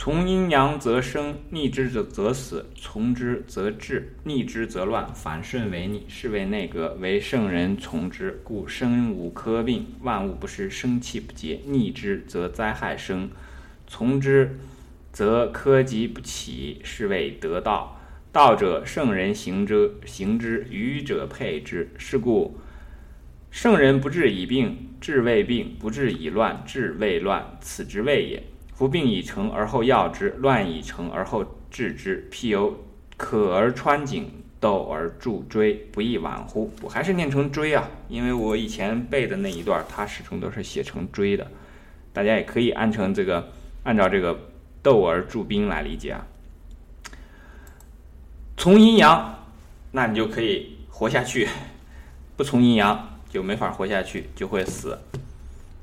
[0.00, 5.12] 从阴阳则生，逆之则则死；从之则治，逆之则乱。
[5.12, 11.58] 反顺为逆，是为内阁，为圣人从之，故身无科病，万物不失，生气不竭。
[11.66, 13.28] 逆之则灾害生，
[13.88, 14.56] 从之
[15.12, 18.00] 则科疾不起，是谓得道。
[18.30, 21.90] 道者，圣人行之，行之；愚者配之。
[21.98, 22.56] 是故，
[23.50, 27.58] 圣人不治已病，治未病；不治已乱，治未乱。
[27.60, 28.44] 此之谓也。
[28.78, 32.28] 夫病已成而后药之，乱已成而后治之。
[32.30, 32.78] 譬有
[33.16, 36.70] 渴而穿井，斗而铸锥，不亦晚乎？
[36.82, 41.44] 我还是念成锥啊，因为我以前背的那一段，它始终都是写成锥的。
[42.12, 43.48] 大家也可以按成这个，
[43.82, 44.38] 按照这个
[44.80, 46.24] 斗而助兵来理解啊。
[48.56, 49.44] 从阴阳，
[49.90, 51.48] 那你就可以活下去；
[52.38, 54.96] 不从阴阳，就没法活下去，就会死。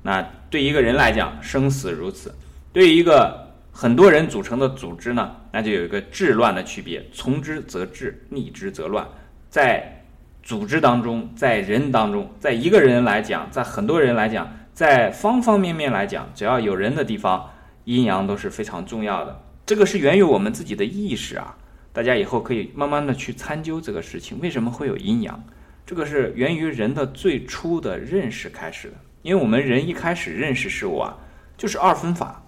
[0.03, 2.33] 那对一个人来讲，生死如此。
[2.75, 9.07] 对于一个很多人组成的组织呢，那就有一个治乱的区别，从之则治，逆之则乱。
[9.49, 10.03] 在
[10.43, 17.49] 组织当中，在人当中，在一个人来讲，在很多人来讲，在方方面面来讲，只要有人的地方，
[17.85, 19.41] 阴阳都是非常重要的。
[19.65, 21.55] 这个是源于我们自己的意识啊，
[21.93, 25.41] 大家以后可以慢慢的去参究这个事情，为什么会有阴阳？
[25.85, 31.15] 这个是源于人的最初的认识开始的，因为我们人一开始认识事物啊，
[31.55, 32.41] 就是二分法。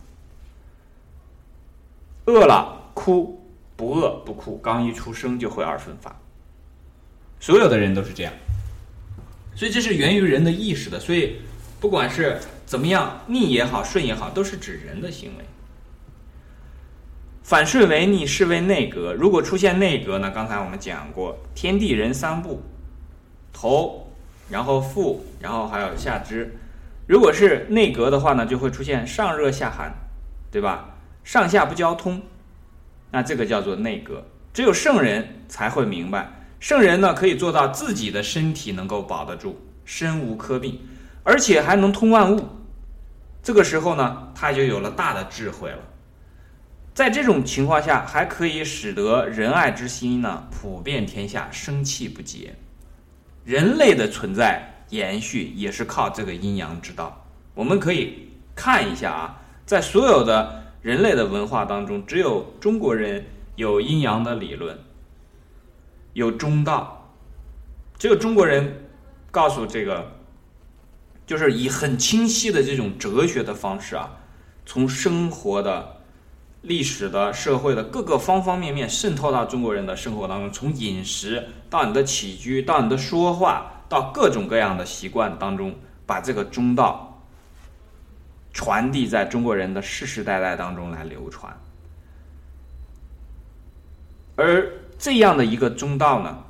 [2.27, 3.41] 饿了哭，
[3.75, 4.57] 不饿不哭。
[4.57, 6.15] 刚一出生就会二分法，
[7.39, 8.33] 所有的人都是这样，
[9.55, 10.99] 所以这是源于人的意识的。
[10.99, 11.37] 所以
[11.79, 15.45] 不管是怎么样，逆也好，顺也好，都是指人的行为。
[17.43, 19.13] 反顺为逆，是为内阁。
[19.13, 20.29] 如果出现内阁呢？
[20.29, 22.61] 刚才我们讲过，天地人三部，
[23.53, 24.11] 头，
[24.49, 26.57] 然后腹，然后还有下肢。
[27.07, 29.93] 如果是内阁的话呢，就会出现上热下寒，
[30.51, 30.96] 对吧？
[31.27, 32.21] 上下不交通，
[33.11, 34.23] 那这个叫做内阁。
[34.53, 40.79] 只有圣人才会明白，圣人呢可以做到自己的身体能够保得住，身无科病，
[41.23, 42.47] 而且还能通万物。
[43.43, 45.79] 这个时候呢，他就有了大的智慧了。
[46.93, 52.55] 在这种情况下，还可以使得仁爱之心呢普遍天下，生气不竭。
[53.43, 57.25] 人类的存在延续也是靠这个阴阳之道。
[57.53, 60.63] 我们可以看一下啊，在所有的。
[60.81, 64.77] 人类的文化当中，只有中国人有阴阳的理论，
[66.13, 67.11] 有中道。
[67.97, 68.87] 只有中国人
[69.31, 70.11] 告诉这个，
[71.25, 74.17] 就是以很清晰的这种哲学的方式啊，
[74.67, 75.97] 从生活的、
[76.61, 85.73] 历史的、社会的各个方方面面渗透到中国人的生活当中，从饮食到你的起居，到你的说话，到各种各样的习惯当中，
[86.05, 87.06] 把这个中道。
[88.57, 91.55] 传递在中国人的世世代代当中来流传，
[94.35, 96.43] 而这样的一个中道呢，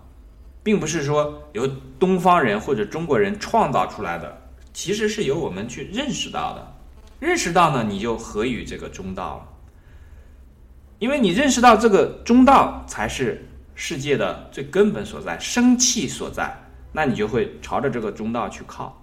[0.64, 1.68] 并不是说由
[2.00, 4.42] 东方人或者中国人创造出来的，
[4.72, 6.76] 其实是由我们去认识到的。
[7.20, 9.48] 认识到呢，你就合于这个中道了，
[11.00, 16.58] 因为你认识到这个中道才是世界的最根本所在，生气所在，
[16.94, 18.98] 那你就会朝着这个中道去靠。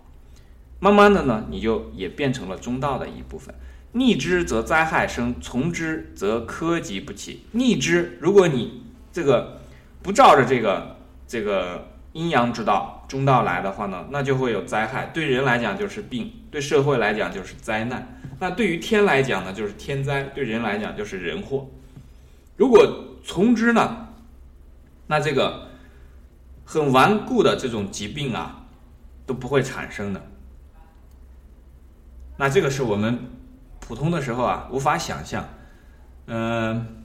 [0.85, 3.55] 慢慢的呢，你就也变成了中道的一部分。
[3.93, 7.47] 逆之则灾害生，从之则科疾不起。
[7.53, 9.63] 逆之，如果你这个
[10.03, 15.07] 不照着这个这个阴阳之道中道来的话呢，那就会有灾害。
[15.07, 18.21] 对人来讲就是病，对社会来讲就是灾难。
[18.39, 21.67] 那对于天来讲呢，就是天灾；对人来讲就是人祸。
[22.59, 24.09] 如果从之呢，
[25.07, 25.69] 那这个
[26.67, 28.67] 很顽固的这种疾病啊，
[29.25, 30.21] 都不会产生的。
[32.37, 33.19] 那这个是我们
[33.81, 35.49] 普通的时候啊无法想象。
[36.27, 37.05] 嗯，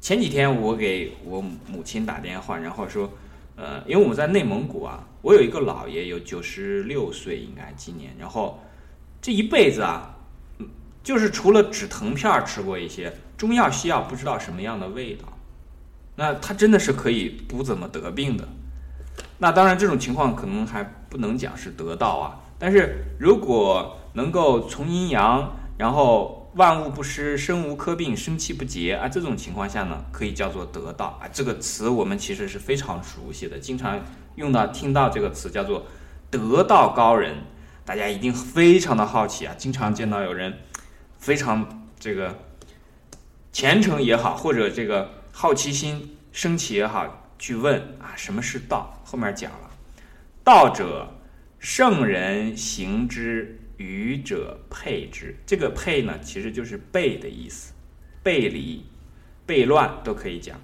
[0.00, 3.10] 前几天我给我母亲打电话，然后说，
[3.56, 8.62] 呃，因为我们在内蒙古啊，我有一个姥爷有九十六岁，应该今年，然后
[9.22, 10.14] 这一辈子啊，
[11.02, 15.26] 就是除了止疼片吃过一些中药西药，不知道什么样的味道。
[16.14, 18.46] 那他真的是可以不怎么得病的。
[19.38, 29.06] 那当然，这种情况可能还不能讲是得道啊，但是如果能够从阴阳，然后万物不失，生无科病，生气不竭啊！
[29.06, 31.28] 这种情况下呢，可以叫做得道啊。
[31.30, 34.00] 这个词我们其实是非常熟悉的，经常
[34.36, 35.84] 用到、听到这个词叫做
[36.30, 37.34] 得道高人。
[37.84, 40.60] 大家一定非常的好奇啊，经常见到有人
[41.18, 42.34] 非常这个
[43.52, 48.98] 虔诚也好，或者这个好奇心升起也好，去问啊，什么是道？
[49.04, 49.70] 后面讲了，
[50.42, 51.06] 道者，
[51.58, 53.60] 圣人行之。
[53.76, 57.72] 愚者配之，这个配呢，其实就是背的意思。
[58.24, 58.84] 悖离、
[59.46, 60.60] 悖乱都可以讲。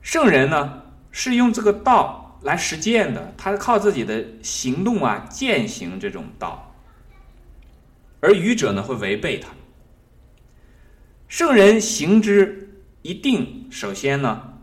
[0.00, 6.74] 圣人呢是用这个道来实践的，他靠自己的行动啊践行这种道，
[8.20, 9.50] 而愚者呢会违背他。
[11.28, 14.54] 圣人行之一定，首先呢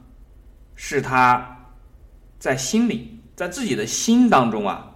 [0.75, 1.71] 是他
[2.37, 4.88] 在心里，在自己的心当中啊。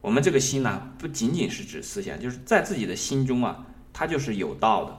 [0.00, 4.96] 我们这个心呢，不仅仅是指思想，就是在自己的心中啊，它就是有道的。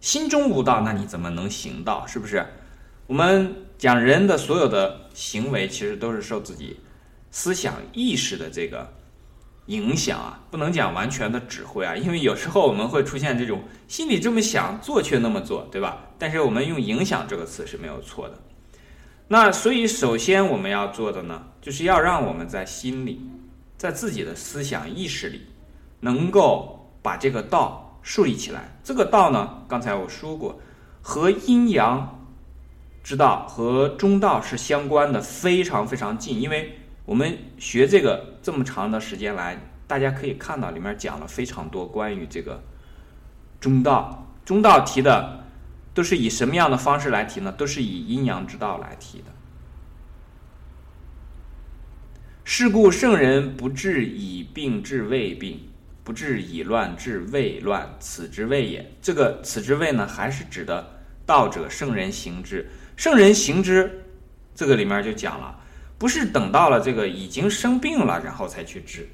[0.00, 2.04] 心中无道，那你怎么能行道？
[2.06, 2.44] 是不是？
[3.06, 6.80] 我们讲人的所有的行为，其实都是受自己
[7.30, 8.92] 思想意识的这个
[9.66, 16.08] 影响啊，不能讲完全的指挥啊，因为有时候我们会出现这种心里这么想，做却那么做，对吧？
[16.18, 18.40] 但是我们用“影响”这个词是没有错的。
[19.28, 23.20] 那所以，首先我们要做的呢，就是要让我们在心里。
[23.82, 25.44] 在自己的思想意识里，
[25.98, 28.72] 能够把这个道树立起来。
[28.84, 30.56] 这个道呢，刚才我说过，
[31.00, 32.24] 和阴阳
[33.02, 36.40] 之道和中道是相关的，非常非常近。
[36.40, 36.72] 因为
[37.04, 39.58] 我们学这个这么长的时间来，
[39.88, 42.62] 大家可以看到里面讲了非常多关于这个
[43.58, 44.24] 中道。
[44.44, 45.40] 中道提的
[45.92, 47.50] 都是以什么样的方式来提呢？
[47.50, 49.31] 都是以阴阳之道来提的。
[52.44, 55.60] 是故圣人不治以病治未病，
[56.02, 58.92] 不治以乱治未乱，此之谓也。
[59.00, 62.68] 这个此之谓呢，还是指的道者圣人行之。
[62.96, 64.04] 圣人行之，
[64.56, 65.56] 这个里面就讲了，
[65.98, 69.08] 不是等到了这个已经生病了然后才去治。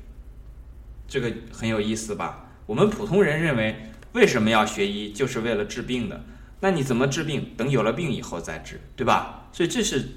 [1.07, 2.51] 这个很有意思吧？
[2.65, 3.77] 我们普通人认为，
[4.13, 6.25] 为什么要学医，就是为了治病的。
[6.61, 7.53] 那你怎么治病？
[7.59, 9.49] 等有了病以后再治，对吧？
[9.53, 10.09] 所以这是。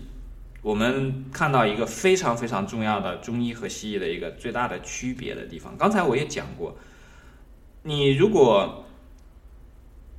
[0.61, 5.75] 我们看到一个非常非常重要的中医和西医的一个最大的区别的地方。
[5.75, 6.77] 刚才我也讲过，
[7.81, 8.85] 你如果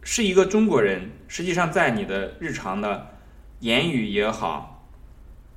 [0.02, 3.12] 是一个中国人，实际上在你的日常的
[3.60, 4.84] 言语也好、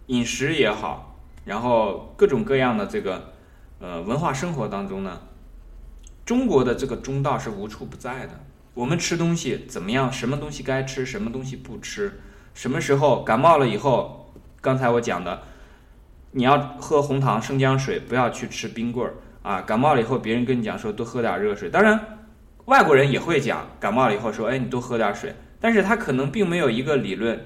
[0.05, 3.33] 饮食也好，然后各种各样的这个
[3.79, 5.19] 呃文化生活当中呢，
[6.25, 8.39] 中国的这个中道是无处不在的。
[8.75, 10.13] 我们吃东西怎么样？
[10.13, 12.19] 什么东西该吃，什么东西不吃？
[12.53, 14.21] 什么时候感冒了以后？
[14.65, 15.43] 刚才我讲的，
[16.31, 19.13] 你要喝红糖生姜水，不要去吃冰棍儿
[19.43, 19.61] 啊！
[19.61, 21.69] 感冒了以后，别人跟你讲说多喝点热水。
[21.69, 21.99] 当然，
[22.65, 25.35] 外国人也会讲感冒了以后说，哎，你多喝点水。
[25.59, 27.39] 但是他可能并没有一个理论，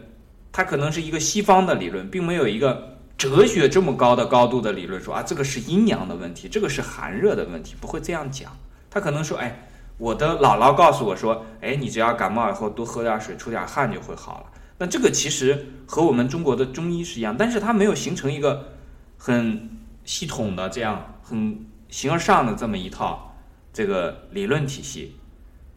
[0.54, 8.50] 他可能是一个西方的理论，并没有一个哲学这么高的高度的理论说啊，这个是阴阳的问题，这个是寒热的问题，不会这样讲。
[8.90, 9.68] 他可能说，哎，
[9.98, 14.46] 我的姥姥告诉我说，哎，你只要感冒以后多喝点水，出点汗就会好了。
[14.80, 18.74] 那这个其实和我们中国的中医是一样，但是它没有形成一个
[19.18, 19.70] 很
[20.06, 23.36] 系统的这样很形而上的这么一套
[23.72, 25.16] 这个理论体系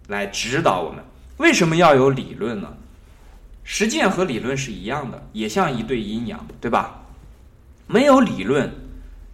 [0.08, 1.04] 来指导我们。
[1.38, 2.74] 为什么要有理论呢？
[3.64, 7.04] 实践和理论是一样的，也像一对阴阳，对吧？
[7.86, 8.72] 没有理论，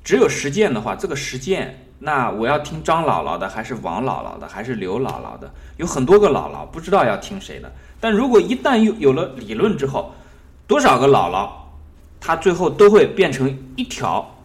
[0.03, 5.53] 只有实践的话，这个实践，那我要听张姥姥的，还是王姥姥的，还是刘姥姥的？
[5.79, 7.73] 有很多个姥姥，不知道要听谁的。
[8.01, 10.15] 但如果一旦有有了理论之后，
[10.67, 11.51] 多少个姥姥，
[12.21, 14.37] 它最后都会变成一条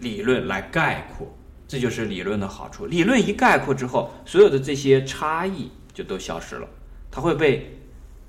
[0.00, 1.26] 理论来概括，
[1.66, 2.84] 这就是理论的好处。
[2.84, 6.68] 理论一概括之后，所有的这些差异就都消失了，
[7.10, 7.78] 它会被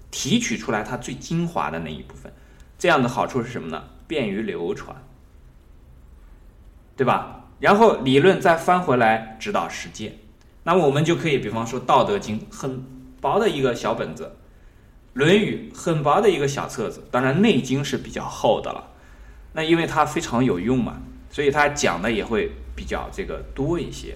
[0.10, 2.32] 提取出来它最精华的那一部分。
[2.78, 3.84] 这样的好处是什么呢？
[4.08, 4.96] 便于流传，
[6.96, 7.39] 对吧？
[7.60, 10.18] 然后理论再翻回来指导实践，
[10.64, 12.84] 那么我们就可以，比方说《道德经》，很
[13.20, 14.36] 薄的一个小本子。
[15.22, 18.92] 《论语》很薄的一个小册子，当然《内经》是比较厚的了。
[19.52, 24.16] 那因为它非常有用嘛，所以它讲的也会比较这个多一些。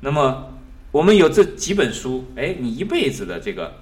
[0.00, 0.52] 那么
[0.92, 3.72] 我们有这几本书，哎，你一辈子的这个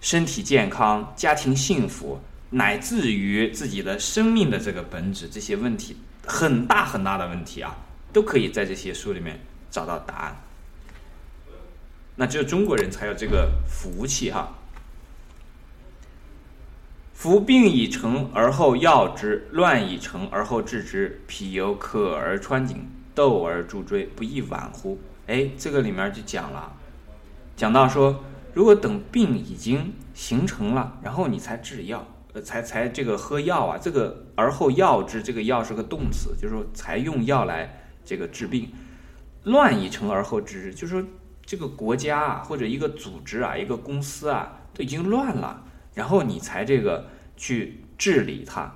[0.00, 2.18] 身体健康、家庭幸福，
[2.50, 7.76] 乃至于自己的生命的这个本质，这些问题很大很大的问题啊，
[8.14, 9.38] 都可以在这些书里面
[9.70, 10.36] 找到答案。
[12.16, 14.54] 那只有中国人才有这个福气哈。
[17.12, 21.22] 夫病已成而后药之，乱已成而后治之。
[21.26, 24.98] 彼犹渴而穿井，斗而助锥，不亦晚乎？
[25.26, 26.72] 哎，这个里面就讲了，
[27.56, 38.70] 讲到说，如果等病已经形成了，然后你才治药，呃，才才这个喝药啊，这个而后药之，这个药是个动词，就是说才用药来这个治病。
[39.44, 41.04] 乱已成而后治，就是说
[41.44, 47.08] 这个国家啊，或者一个组织啊，一个公司啊，都已经乱了，然后你才这个。
[47.36, 48.72] 去治理它，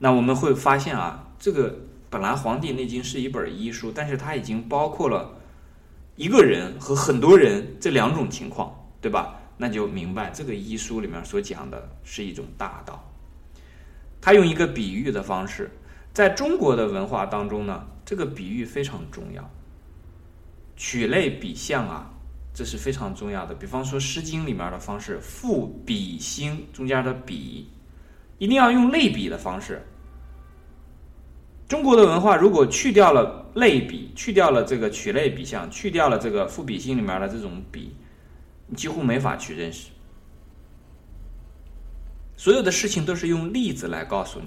[0.00, 1.74] 那我们会发现啊，这个
[2.10, 5.40] 本来《黄帝内经》是一本医书，但是它已经包括了
[6.16, 9.40] 一个人和很多人这两种情况，对吧？
[9.56, 13.10] 那就明白这个医书里面所讲的是一种大道。
[14.20, 15.70] 他用一个比喻的方式，
[16.12, 19.50] 在中国的文化当中呢，这个比喻非常重要。
[20.76, 22.10] 取类比象啊，
[22.52, 23.54] 这是非常重要的。
[23.54, 27.68] 比方说《诗经》里面的方式，赋比兴中间的比，
[28.38, 29.82] 一定要用类比的方式。
[31.68, 37.94] 中国的文化如果去掉了类比，去掉了这个取类比象，去掉了这个赋比兴里面的这种比，
[38.66, 39.90] 你几乎没法去认识。
[42.36, 44.46] 所有的事情都是用例子来告诉你，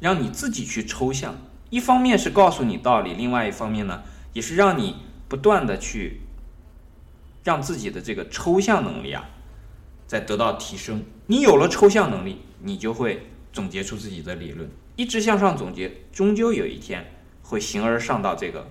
[0.00, 1.36] 让你自己去抽象。
[1.72, 4.02] 一方面是告诉你道理，另外一方面呢，
[4.34, 6.20] 也是让你不断的去
[7.42, 9.24] 让自己的这个抽象能力啊，
[10.06, 11.02] 在得到提升。
[11.28, 14.68] 你有了抽象能力，你就会总结出自己的理论。
[14.96, 17.10] 一直向上总结，终究有一天
[17.42, 18.68] 会形而上到这个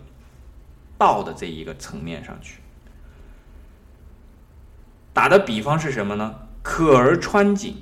[1.00, 2.60] 道的这一个层面上去。
[5.12, 6.36] 打的比方是什么呢？
[6.62, 7.78] 渴而穿井，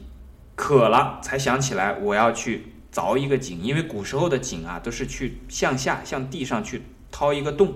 [0.56, 6.82] 渴了才想起来我要去凿一个井，因为古时候的井啊都是去向下向地上去
[7.12, 7.74] 掏一个洞，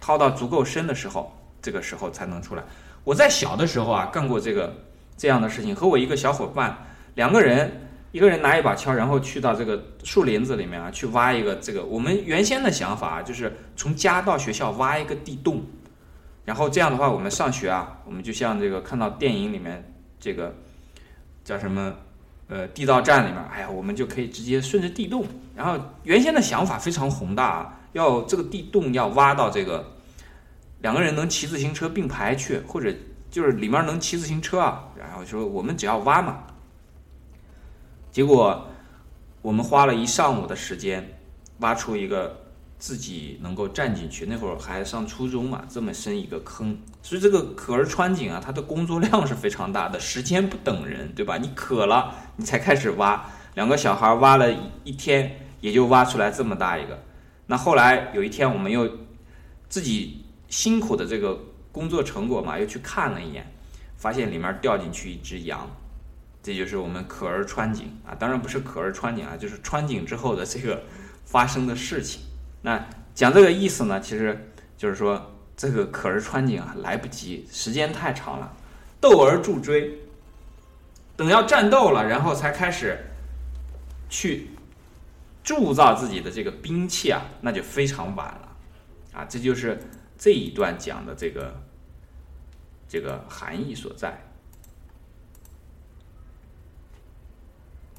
[0.00, 2.62] 掏到足够深的时候，这个时候才能出来。
[3.04, 4.74] 我在小的时候啊干过这个
[5.16, 6.76] 这样的事情，和我一个小伙伴
[7.14, 7.82] 两个人。
[8.10, 11.84] 一个人拿一把锹，然后去到这个树林子里面啊，去挖一个这个。
[11.84, 15.62] 我们原先的想法啊就是从家到学校挖一个地洞，
[16.46, 20.56] 然后这样的话，我们上学啊，我们就像这个看到电影里面这个
[21.44, 21.94] 叫什么
[22.48, 25.24] 呃地道战里面，哎呀，我们就可以直接顺着地洞。
[25.54, 29.84] 然后原先的想法非常宏大啊，要这个地洞要挖到这个
[30.80, 32.92] 两个人能骑自行车并排去，或者
[33.30, 34.84] 就是里面能骑自行车啊。
[34.96, 36.38] 然后说我们只要挖嘛。
[38.10, 38.66] 结果，
[39.42, 41.06] 我们花了一上午的时间，
[41.58, 42.36] 挖出一个
[42.78, 44.26] 自己能够站进去。
[44.26, 51.38] 那会儿还上初中嘛，这么深一个坑，所以这个可儿穿井啊，它的工作量是非常大的，时间不等人，对吧？
[51.38, 54.52] 你渴了，你才开始挖，两个小孩挖了
[54.84, 57.02] 一天，也就挖出来这么大一个。
[57.46, 58.88] 那后来有一天，我们又
[59.68, 61.38] 自己辛苦的这个
[61.72, 63.52] 工作成果嘛，又去看了一眼，
[63.96, 65.68] 发现里面掉进去一只羊。
[66.40, 70.84] 这就是我们可儿穿井啊，当然不是可儿穿井啊，就是穿井之后的这个
[71.24, 72.22] 发生的事情。
[72.68, 78.54] 那讲这个意思呢，其实就是说这个可儿穿井啊，来不及，时间太长了。
[79.00, 80.00] 斗而助追，
[81.16, 83.06] 等要战斗了，然后才开始
[84.10, 84.50] 去
[85.42, 88.54] 铸造自己的这个兵器啊，那就非常晚了
[89.14, 89.24] 啊。
[89.24, 89.80] 这就是
[90.18, 91.54] 这一段讲的这个
[92.86, 94.27] 这个含义所在。